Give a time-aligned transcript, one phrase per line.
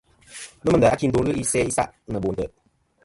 [0.63, 2.53] Nomɨ nda a kindo ghɨ isæ isa' nɨ bo ntè'.